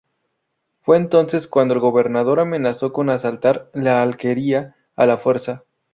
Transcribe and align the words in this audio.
Fue 0.81 0.97
entonces 0.97 1.45
cuando 1.45 1.75
el 1.75 1.79
gobernador 1.79 2.39
amenazó 2.39 2.91
con 2.91 3.11
asaltar 3.11 3.69
la 3.73 4.01
alquería 4.01 4.75
a 4.95 5.05
la 5.05 5.19
fuerza. 5.19 5.63